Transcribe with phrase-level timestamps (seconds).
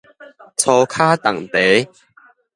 [0.57, 1.87] 粗跤重蹄